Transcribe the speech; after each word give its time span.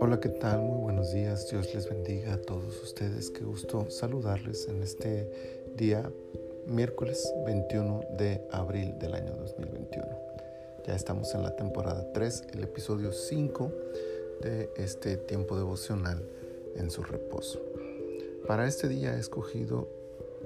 Hola, 0.00 0.18
¿qué 0.20 0.28
tal? 0.28 0.60
Muy 0.60 0.82
buenos 0.82 1.12
días. 1.12 1.48
Dios 1.50 1.74
les 1.74 1.88
bendiga 1.88 2.34
a 2.34 2.36
todos 2.36 2.82
ustedes. 2.82 3.30
Qué 3.30 3.42
gusto 3.42 3.88
saludarles 3.88 4.68
en 4.68 4.82
este 4.82 5.30
día, 5.76 6.12
miércoles 6.66 7.32
21 7.46 8.02
de 8.18 8.46
abril 8.50 8.98
del 8.98 9.14
año 9.14 9.32
2021. 9.34 10.06
Ya 10.86 10.94
estamos 10.94 11.34
en 11.34 11.42
la 11.42 11.56
temporada 11.56 12.12
3, 12.12 12.48
el 12.52 12.64
episodio 12.64 13.12
5 13.12 13.72
de 14.42 14.68
este 14.76 15.16
tiempo 15.16 15.56
devocional 15.56 16.22
en 16.76 16.90
su 16.90 17.02
reposo. 17.02 17.62
Para 18.46 18.66
este 18.66 18.88
día 18.88 19.16
he 19.16 19.20
escogido 19.20 19.88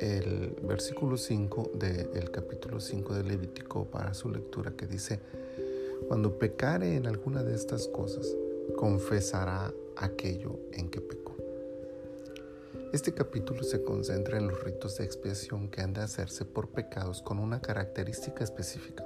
el 0.00 0.54
versículo 0.62 1.16
5 1.16 1.72
del 1.74 2.30
capítulo 2.30 2.80
5 2.80 3.14
de 3.14 3.24
Levítico 3.24 3.86
para 3.86 4.12
su 4.14 4.30
lectura 4.30 4.72
que 4.72 4.86
dice, 4.86 5.20
cuando 6.02 6.38
pecare 6.38 6.96
en 6.96 7.06
alguna 7.06 7.42
de 7.42 7.54
estas 7.54 7.88
cosas, 7.88 8.36
confesará 8.76 9.72
aquello 9.96 10.58
en 10.72 10.90
que 10.90 11.00
pecó. 11.00 11.36
Este 12.92 13.14
capítulo 13.14 13.62
se 13.62 13.82
concentra 13.82 14.36
en 14.36 14.48
los 14.48 14.62
ritos 14.62 14.98
de 14.98 15.04
expiación 15.04 15.68
que 15.70 15.80
han 15.80 15.94
de 15.94 16.02
hacerse 16.02 16.44
por 16.44 16.68
pecados 16.68 17.22
con 17.22 17.38
una 17.38 17.60
característica 17.62 18.44
específica. 18.44 19.02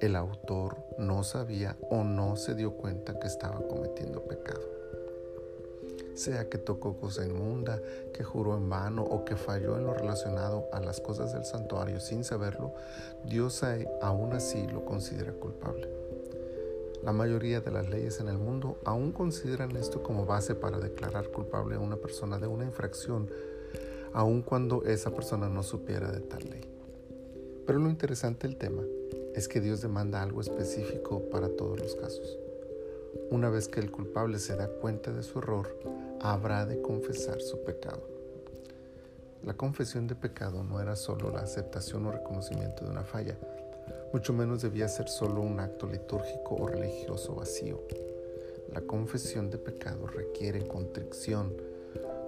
El 0.00 0.16
autor 0.16 0.76
no 0.98 1.22
sabía 1.22 1.76
o 1.90 2.02
no 2.02 2.36
se 2.36 2.54
dio 2.54 2.72
cuenta 2.72 3.18
que 3.18 3.26
estaba 3.26 3.60
cometiendo 3.66 4.22
pecado. 4.22 4.62
Sea 6.14 6.48
que 6.48 6.58
tocó 6.58 6.96
cosa 6.96 7.26
inmunda, 7.26 7.80
que 8.12 8.24
juró 8.24 8.56
en 8.56 8.70
vano 8.70 9.02
o 9.02 9.24
que 9.24 9.36
falló 9.36 9.76
en 9.76 9.84
lo 9.84 9.94
relacionado 9.94 10.68
a 10.72 10.80
las 10.80 11.00
cosas 11.00 11.32
del 11.32 11.44
santuario 11.44 12.00
sin 12.00 12.24
saberlo, 12.24 12.72
Dios 13.24 13.62
aún 14.00 14.32
así 14.32 14.66
lo 14.66 14.84
considera 14.84 15.32
culpable. 15.32 15.93
La 17.04 17.12
mayoría 17.12 17.60
de 17.60 17.70
las 17.70 17.90
leyes 17.90 18.18
en 18.20 18.28
el 18.28 18.38
mundo 18.38 18.78
aún 18.86 19.12
consideran 19.12 19.76
esto 19.76 20.02
como 20.02 20.24
base 20.24 20.54
para 20.54 20.78
declarar 20.78 21.30
culpable 21.30 21.74
a 21.74 21.80
una 21.80 21.96
persona 21.96 22.38
de 22.38 22.46
una 22.46 22.64
infracción, 22.64 23.28
aun 24.14 24.40
cuando 24.40 24.84
esa 24.84 25.14
persona 25.14 25.50
no 25.50 25.62
supiera 25.62 26.10
de 26.10 26.20
tal 26.20 26.48
ley. 26.48 26.62
Pero 27.66 27.78
lo 27.78 27.90
interesante 27.90 28.48
del 28.48 28.56
tema 28.56 28.82
es 29.34 29.48
que 29.48 29.60
Dios 29.60 29.82
demanda 29.82 30.22
algo 30.22 30.40
específico 30.40 31.28
para 31.30 31.50
todos 31.50 31.78
los 31.78 31.94
casos. 31.94 32.38
Una 33.30 33.50
vez 33.50 33.68
que 33.68 33.80
el 33.80 33.90
culpable 33.90 34.38
se 34.38 34.56
da 34.56 34.68
cuenta 34.68 35.12
de 35.12 35.22
su 35.22 35.40
error, 35.40 35.76
habrá 36.22 36.64
de 36.64 36.80
confesar 36.80 37.42
su 37.42 37.62
pecado. 37.64 38.02
La 39.42 39.54
confesión 39.58 40.06
de 40.06 40.14
pecado 40.14 40.64
no 40.64 40.80
era 40.80 40.96
solo 40.96 41.30
la 41.30 41.40
aceptación 41.40 42.06
o 42.06 42.12
reconocimiento 42.12 42.82
de 42.82 42.90
una 42.90 43.04
falla, 43.04 43.36
mucho 44.14 44.32
menos 44.32 44.62
debía 44.62 44.86
ser 44.86 45.08
solo 45.08 45.40
un 45.40 45.58
acto 45.58 45.88
litúrgico 45.88 46.54
o 46.54 46.68
religioso 46.68 47.34
vacío. 47.34 47.80
La 48.72 48.80
confesión 48.80 49.50
de 49.50 49.58
pecado 49.58 50.06
requiere 50.06 50.68
contrición, 50.68 51.52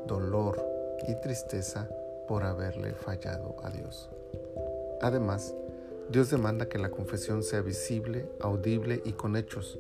dolor 0.05 0.61
y 1.07 1.14
tristeza 1.20 1.89
por 2.27 2.42
haberle 2.42 2.92
fallado 2.92 3.55
a 3.62 3.70
Dios. 3.70 4.11
Además, 5.01 5.55
Dios 6.11 6.29
demanda 6.29 6.69
que 6.69 6.81
la 6.81 6.91
confesión 6.91 7.45
sea 7.45 7.61
visible, 7.61 8.29
audible 8.41 9.01
y 9.05 9.12
con 9.12 9.37
hechos. 9.37 9.79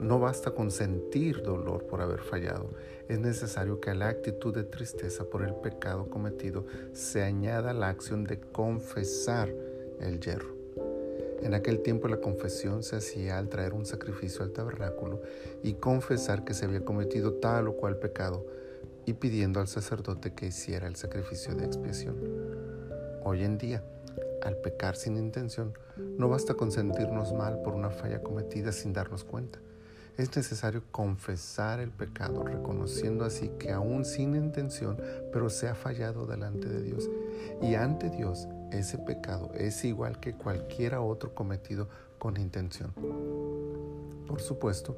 No 0.00 0.18
basta 0.18 0.50
con 0.50 0.72
sentir 0.72 1.44
dolor 1.44 1.84
por 1.84 2.00
haber 2.00 2.22
fallado, 2.22 2.70
es 3.08 3.20
necesario 3.20 3.78
que 3.78 3.90
a 3.90 3.94
la 3.94 4.08
actitud 4.08 4.52
de 4.52 4.64
tristeza 4.64 5.22
por 5.22 5.44
el 5.44 5.54
pecado 5.54 6.10
cometido 6.10 6.64
se 6.92 7.22
añada 7.22 7.72
la 7.72 7.88
acción 7.88 8.24
de 8.24 8.40
confesar 8.40 9.48
el 10.00 10.18
yerro. 10.18 10.55
En 11.42 11.54
aquel 11.54 11.80
tiempo 11.80 12.08
la 12.08 12.16
confesión 12.18 12.82
se 12.82 12.96
hacía 12.96 13.38
al 13.38 13.48
traer 13.48 13.74
un 13.74 13.86
sacrificio 13.86 14.42
al 14.42 14.52
tabernáculo 14.52 15.22
y 15.62 15.74
confesar 15.74 16.44
que 16.44 16.54
se 16.54 16.64
había 16.64 16.84
cometido 16.84 17.34
tal 17.34 17.68
o 17.68 17.76
cual 17.76 17.98
pecado 17.98 18.46
y 19.04 19.12
pidiendo 19.14 19.60
al 19.60 19.68
sacerdote 19.68 20.32
que 20.34 20.46
hiciera 20.46 20.86
el 20.86 20.96
sacrificio 20.96 21.54
de 21.54 21.64
expiación. 21.64 22.16
Hoy 23.22 23.44
en 23.44 23.58
día, 23.58 23.84
al 24.42 24.56
pecar 24.56 24.96
sin 24.96 25.16
intención, 25.16 25.74
no 26.18 26.28
basta 26.28 26.54
con 26.54 26.72
sentirnos 26.72 27.32
mal 27.32 27.62
por 27.62 27.74
una 27.74 27.90
falla 27.90 28.22
cometida 28.22 28.72
sin 28.72 28.92
darnos 28.92 29.24
cuenta. 29.24 29.58
Es 30.16 30.34
necesario 30.34 30.82
confesar 30.90 31.78
el 31.78 31.90
pecado, 31.90 32.42
reconociendo 32.42 33.24
así 33.24 33.50
que 33.58 33.70
aún 33.70 34.04
sin 34.04 34.34
intención, 34.34 34.96
pero 35.30 35.50
se 35.50 35.68
ha 35.68 35.74
fallado 35.74 36.26
delante 36.26 36.68
de 36.68 36.82
Dios. 36.82 37.10
Y 37.60 37.74
ante 37.74 38.08
Dios 38.08 38.48
ese 38.72 38.98
pecado 38.98 39.52
es 39.54 39.84
igual 39.84 40.20
que 40.20 40.34
cualquiera 40.34 41.00
otro 41.00 41.34
cometido 41.34 41.88
con 42.18 42.36
intención. 42.36 42.92
Por 44.26 44.40
supuesto, 44.40 44.96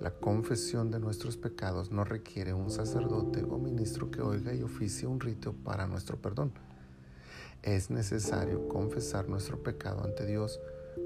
la 0.00 0.12
confesión 0.12 0.90
de 0.90 1.00
nuestros 1.00 1.36
pecados 1.36 1.90
no 1.90 2.04
requiere 2.04 2.52
un 2.52 2.70
sacerdote 2.70 3.42
o 3.42 3.58
ministro 3.58 4.10
que 4.10 4.20
oiga 4.20 4.54
y 4.54 4.62
oficie 4.62 5.08
un 5.08 5.18
rito 5.18 5.52
para 5.52 5.86
nuestro 5.86 6.16
perdón. 6.16 6.52
Es 7.62 7.90
necesario 7.90 8.68
confesar 8.68 9.28
nuestro 9.28 9.60
pecado 9.62 10.04
ante 10.04 10.24
Dios 10.24 10.60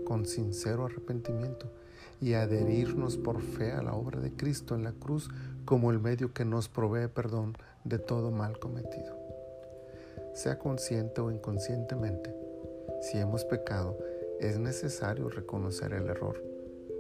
con 0.05 0.27
sincero 0.27 0.85
arrepentimiento 0.85 1.73
y 2.21 2.35
adherirnos 2.35 3.17
por 3.17 3.41
fe 3.41 3.73
a 3.73 3.83
la 3.83 3.95
obra 3.95 4.21
de 4.21 4.33
Cristo 4.33 4.75
en 4.75 4.85
la 4.85 4.93
cruz 4.93 5.31
como 5.65 5.91
el 5.91 5.99
medio 5.99 6.35
que 6.35 6.45
nos 6.45 6.69
provee 6.69 7.09
perdón 7.09 7.57
de 7.85 7.99
todo 7.99 8.31
mal 8.31 8.59
cometido 8.59 9.22
sea 10.33 10.59
consciente 10.59 11.21
o 11.21 11.31
inconscientemente, 11.31 12.35
si 13.03 13.19
hemos 13.19 13.45
pecado, 13.45 13.99
es 14.39 14.59
necesario 14.59 15.29
reconocer 15.29 15.93
el 15.93 16.09
error, 16.09 16.43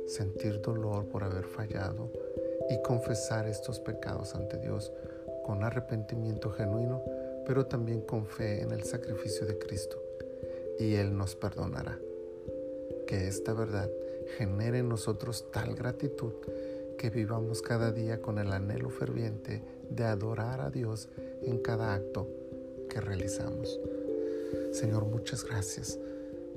sentir 0.06 0.60
dolor 0.60 1.06
por 1.06 1.24
haber 1.24 1.44
fallado 1.44 2.10
y 2.68 2.82
confesar 2.82 3.46
estos 3.46 3.80
pecados 3.80 4.34
ante 4.34 4.58
Dios 4.58 4.92
con 5.44 5.62
arrepentimiento 5.62 6.50
genuino, 6.50 7.02
pero 7.46 7.66
también 7.66 8.02
con 8.02 8.26
fe 8.26 8.62
en 8.62 8.72
el 8.72 8.84
sacrificio 8.84 9.46
de 9.46 9.58
Cristo, 9.58 10.02
y 10.78 10.94
Él 10.94 11.16
nos 11.16 11.36
perdonará. 11.36 11.98
Que 13.06 13.28
esta 13.28 13.52
verdad 13.52 13.90
genere 14.38 14.78
en 14.78 14.88
nosotros 14.88 15.50
tal 15.52 15.74
gratitud 15.74 16.32
que 16.98 17.10
vivamos 17.10 17.62
cada 17.62 17.92
día 17.92 18.20
con 18.20 18.38
el 18.38 18.52
anhelo 18.52 18.90
ferviente 18.90 19.62
de 19.90 20.04
adorar 20.04 20.60
a 20.60 20.70
Dios 20.70 21.08
en 21.42 21.58
cada 21.58 21.94
acto 21.94 22.41
que 22.92 23.00
realizamos. 23.00 23.80
Señor, 24.72 25.06
muchas 25.06 25.44
gracias 25.44 25.98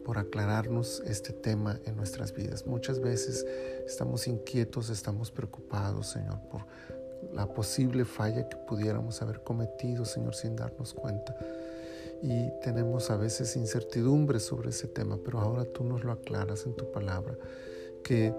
por 0.03 0.17
aclararnos 0.17 1.01
este 1.07 1.31
tema 1.31 1.79
en 1.85 1.95
nuestras 1.95 2.33
vidas. 2.33 2.67
Muchas 2.67 2.99
veces 2.99 3.45
estamos 3.87 4.27
inquietos, 4.27 4.89
estamos 4.89 5.31
preocupados, 5.31 6.07
Señor, 6.07 6.39
por 6.51 6.65
la 7.33 7.47
posible 7.47 8.03
falla 8.03 8.49
que 8.49 8.57
pudiéramos 8.57 9.21
haber 9.21 9.41
cometido, 9.41 10.03
Señor, 10.03 10.35
sin 10.35 10.57
darnos 10.57 10.93
cuenta. 10.93 11.35
Y 12.21 12.51
tenemos 12.61 13.09
a 13.11 13.17
veces 13.17 13.55
incertidumbre 13.55 14.39
sobre 14.39 14.69
ese 14.69 14.87
tema, 14.87 15.17
pero 15.23 15.39
ahora 15.39 15.63
tú 15.63 15.83
nos 15.85 16.03
lo 16.03 16.11
aclaras 16.11 16.65
en 16.65 16.75
tu 16.75 16.91
palabra, 16.91 17.37
que 18.03 18.33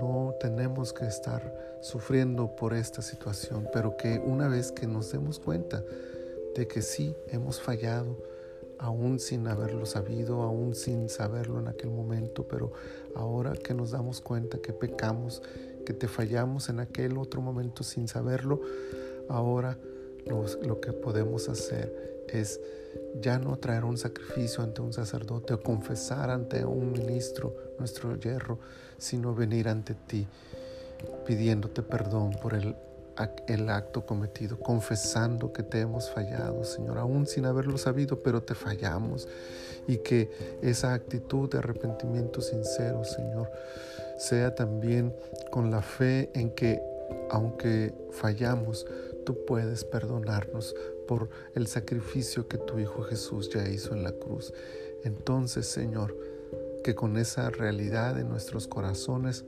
no 0.00 0.34
tenemos 0.38 0.92
que 0.92 1.06
estar 1.06 1.78
sufriendo 1.80 2.54
por 2.56 2.74
esta 2.74 3.00
situación, 3.00 3.68
pero 3.72 3.96
que 3.96 4.18
una 4.18 4.48
vez 4.48 4.70
que 4.70 4.86
nos 4.86 5.10
demos 5.10 5.38
cuenta, 5.38 5.82
de 6.54 6.66
que 6.66 6.82
sí 6.82 7.14
hemos 7.28 7.60
fallado, 7.60 8.16
aún 8.78 9.18
sin 9.18 9.46
haberlo 9.46 9.84
sabido, 9.86 10.42
aún 10.42 10.74
sin 10.74 11.08
saberlo 11.08 11.58
en 11.58 11.68
aquel 11.68 11.90
momento, 11.90 12.48
pero 12.48 12.72
ahora 13.14 13.52
que 13.52 13.74
nos 13.74 13.90
damos 13.90 14.20
cuenta 14.20 14.58
que 14.58 14.72
pecamos, 14.72 15.42
que 15.84 15.92
te 15.92 16.08
fallamos 16.08 16.68
en 16.68 16.80
aquel 16.80 17.18
otro 17.18 17.42
momento 17.42 17.84
sin 17.84 18.08
saberlo, 18.08 18.60
ahora 19.28 19.78
lo, 20.26 20.44
lo 20.62 20.80
que 20.80 20.92
podemos 20.92 21.48
hacer 21.48 22.24
es 22.28 22.60
ya 23.20 23.38
no 23.38 23.56
traer 23.58 23.84
un 23.84 23.98
sacrificio 23.98 24.62
ante 24.62 24.80
un 24.80 24.92
sacerdote 24.92 25.54
o 25.54 25.62
confesar 25.62 26.30
ante 26.30 26.64
un 26.64 26.92
ministro 26.92 27.54
nuestro 27.78 28.16
hierro, 28.16 28.58
sino 28.98 29.34
venir 29.34 29.68
ante 29.68 29.94
ti 29.94 30.26
pidiéndote 31.26 31.82
perdón 31.82 32.32
por 32.42 32.54
el 32.54 32.74
el 33.46 33.68
acto 33.68 34.06
cometido, 34.06 34.58
confesando 34.58 35.52
que 35.52 35.62
te 35.62 35.80
hemos 35.80 36.10
fallado, 36.10 36.64
Señor, 36.64 36.98
aún 36.98 37.26
sin 37.26 37.44
haberlo 37.46 37.78
sabido, 37.78 38.18
pero 38.18 38.42
te 38.42 38.54
fallamos. 38.54 39.28
Y 39.86 39.98
que 39.98 40.30
esa 40.62 40.92
actitud 40.92 41.50
de 41.50 41.58
arrepentimiento 41.58 42.40
sincero, 42.40 43.04
Señor, 43.04 43.50
sea 44.18 44.54
también 44.54 45.14
con 45.50 45.70
la 45.70 45.82
fe 45.82 46.30
en 46.34 46.50
que, 46.50 46.82
aunque 47.30 47.94
fallamos, 48.12 48.86
tú 49.24 49.44
puedes 49.46 49.84
perdonarnos 49.84 50.74
por 51.08 51.28
el 51.54 51.66
sacrificio 51.66 52.46
que 52.46 52.58
tu 52.58 52.78
Hijo 52.78 53.02
Jesús 53.02 53.50
ya 53.50 53.66
hizo 53.68 53.94
en 53.94 54.04
la 54.04 54.12
cruz. 54.12 54.52
Entonces, 55.04 55.66
Señor, 55.66 56.16
que 56.84 56.94
con 56.94 57.16
esa 57.16 57.50
realidad 57.50 58.18
en 58.18 58.28
nuestros 58.28 58.66
corazones, 58.66 59.44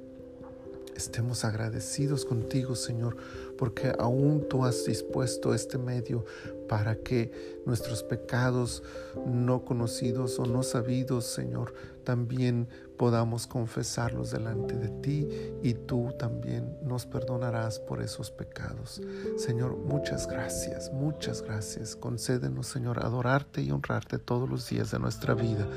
Estemos 0.94 1.44
agradecidos 1.44 2.25
contigo, 2.25 2.75
Señor, 2.75 3.17
porque 3.56 3.93
aún 3.99 4.47
tú 4.49 4.65
has 4.65 4.85
dispuesto 4.85 5.55
este 5.55 5.79
medio 5.79 6.25
para 6.69 6.97
que 6.97 7.61
nuestros 7.67 8.03
pecados 8.03 8.83
no 9.27 9.65
conocidos 9.65 10.39
o 10.39 10.47
no 10.47 10.62
sabidos, 10.62 11.27
Señor, 11.27 11.75
también 12.05 12.69
podamos 12.97 13.47
confesarlos 13.47 14.31
delante 14.31 14.77
de 14.77 14.89
ti 14.89 15.29
y 15.62 15.75
tú 15.75 16.15
también 16.19 16.79
nos 16.83 17.06
perdonarás 17.06 17.79
por 17.79 18.00
esos 18.00 18.31
pecados. 18.31 19.00
Señor, 19.37 19.77
muchas 19.77 20.27
gracias, 20.27 20.91
muchas 20.93 21.43
gracias. 21.43 21.97
Concédenos, 21.97 22.69
Señor, 22.69 23.05
adorarte 23.05 23.62
y 23.62 23.71
honrarte 23.71 24.19
todos 24.19 24.49
los 24.49 24.69
días 24.69 24.91
de 24.91 24.99
nuestra 24.99 25.35
vida. 25.35 25.69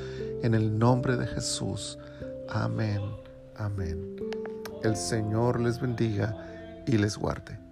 En 0.44 0.54
el 0.54 0.78
nombre 0.78 1.18
de 1.18 1.28
Jesús. 1.28 1.98
Amén. 2.48 3.02
Amén. 3.56 4.16
El 4.86 4.96
Señor 4.96 5.62
les 5.62 5.80
bendiga 5.80 6.38
y 6.86 7.00
les 7.00 7.18
guarde. 7.18 7.65